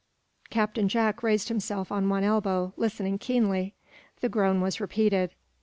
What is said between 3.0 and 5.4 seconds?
keenly. The groan was repeated.